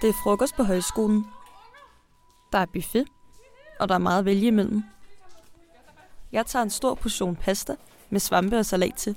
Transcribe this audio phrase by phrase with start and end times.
[0.00, 1.26] Det er frokost på højskolen.
[2.52, 3.04] Der er buffet,
[3.80, 4.82] og der er meget at vælge imellem.
[6.32, 7.76] Jeg tager en stor portion pasta
[8.10, 9.16] med svampe og salat til.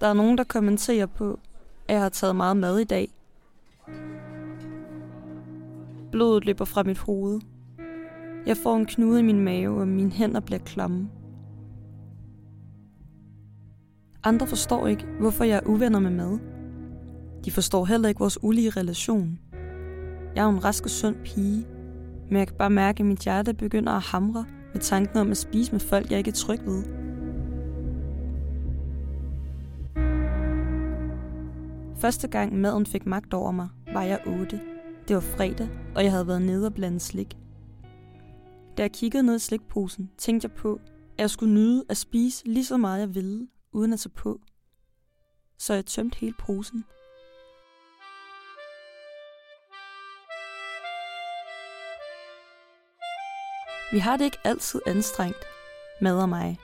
[0.00, 1.38] Der er nogen, der kommenterer på,
[1.88, 3.08] at jeg har taget meget mad i dag.
[6.12, 7.40] Blodet løber fra mit hoved.
[8.46, 11.10] Jeg får en knude i min mave, og mine hænder bliver klamme.
[14.24, 16.38] Andre forstår ikke, hvorfor jeg er uvenner med mad.
[17.44, 19.38] De forstår heller ikke vores ulige relation.
[20.38, 21.66] Jeg er en rask og sund pige,
[22.28, 25.36] men jeg kan bare mærke, at mit hjerte begynder at hamre med tanken om at
[25.36, 26.84] spise med folk, jeg ikke er tryg ved.
[31.96, 34.60] Første gang maden fik magt over mig, var jeg 8.
[35.08, 37.36] Det var fredag, og jeg havde været nede og blandet slik.
[38.76, 40.74] Da jeg kiggede ned i slikposen, tænkte jeg på,
[41.14, 44.40] at jeg skulle nyde at spise lige så meget jeg ville, uden at tage på.
[45.58, 46.84] Så jeg tømte hele posen.
[53.92, 55.44] Vi har det ikke altid anstrengt,
[56.00, 56.58] mad og mig.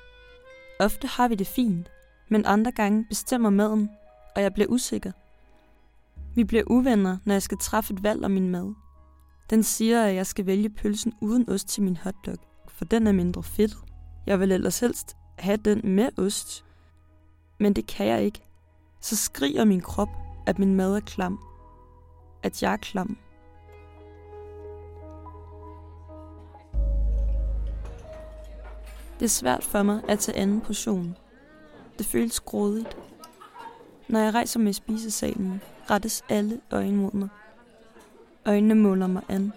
[0.81, 1.91] Ofte har vi det fint,
[2.29, 3.91] men andre gange bestemmer maden,
[4.37, 5.13] og jeg bliver usikker.
[6.35, 8.75] Vi bliver uvenner, når jeg skal træffe et valg om min mad.
[9.51, 12.37] Den siger, at jeg skal vælge pølsen uden ost til min hotdog,
[12.69, 13.77] for den er mindre fedt.
[14.27, 16.65] Jeg vil ellers helst have den med ost,
[17.61, 18.41] men det kan jeg ikke.
[19.01, 20.09] Så skriger min krop,
[20.47, 21.41] at min mad er klam.
[22.43, 23.19] At jeg er klam.
[29.19, 31.17] Det er svært for mig at tage anden portion.
[31.99, 32.97] Det føles grådigt.
[34.09, 37.29] Når jeg rejser med i spisesalen, rettes alle øjne mod mig.
[38.47, 39.53] Øjnene måler mig an,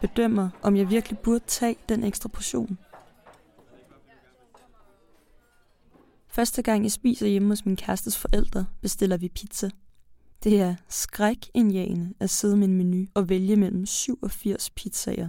[0.00, 2.78] bedømmer, om jeg virkelig burde tage den ekstra portion.
[6.28, 9.70] Første gang jeg spiser hjemme hos min kærestes forældre, bestiller vi pizza.
[10.44, 15.28] Det er skrækindjagende at sidde med en menu og vælge mellem 87 pizzaer.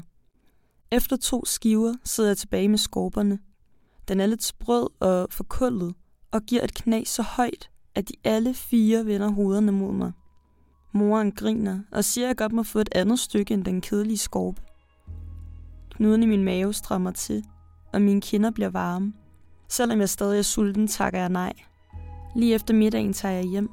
[0.92, 3.40] Efter to skiver sidder jeg tilbage med skorperne.
[4.08, 5.95] Den er lidt sprød og forkullet
[6.32, 10.12] og giver et knas så højt, at de alle fire vender hovederne mod mig.
[10.94, 14.17] Moren griner og siger, at jeg godt må få et andet stykke end den kedelige
[14.17, 14.61] skorpe.
[15.92, 17.44] Knuden i min mave strammer til,
[17.94, 19.14] og mine kinder bliver varme.
[19.70, 21.54] Selvom jeg stadig er sulten, takker jeg nej.
[22.36, 23.70] Lige efter middagen tager jeg hjem.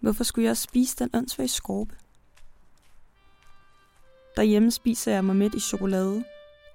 [0.00, 1.94] Hvorfor skulle jeg spise den åndssvage skorpe?
[4.36, 6.24] Derhjemme spiser jeg mig midt i chokolade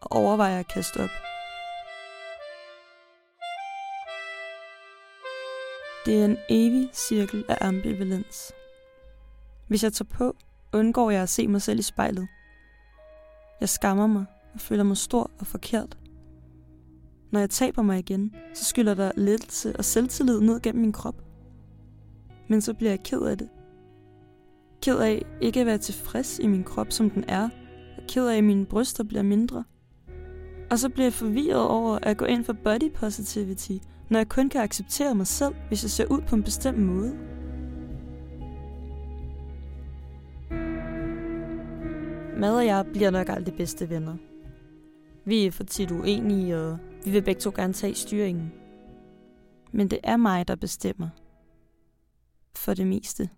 [0.02, 1.25] og overvejer at kaste op.
[6.06, 8.52] Det er en evig cirkel af ambivalens.
[9.68, 10.36] Hvis jeg tager på,
[10.74, 12.28] undgår jeg at se mig selv i spejlet.
[13.60, 15.98] Jeg skammer mig og føler mig stor og forkert.
[17.32, 21.22] Når jeg taber mig igen, så skylder der lettelse og selvtillid ned gennem min krop.
[22.50, 23.50] Men så bliver jeg ked af det.
[24.82, 27.50] Ked af ikke at være tilfreds i min krop, som den er.
[27.98, 29.64] Og ked af, at mine bryster bliver mindre.
[30.72, 33.78] Og så bliver jeg forvirret over at gå ind for body positivity,
[34.10, 37.18] når jeg kun kan acceptere mig selv, hvis jeg ser ud på en bestemt måde.
[42.40, 44.16] Mad og jeg bliver nok aldrig bedste venner.
[45.26, 48.52] Vi er for tit uenige, og vi vil begge to gerne tage styringen.
[49.72, 51.10] Men det er mig, der bestemmer.
[52.56, 53.30] For det meste.